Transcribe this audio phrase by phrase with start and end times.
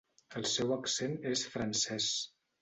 [0.39, 2.09] El seu accent és francès.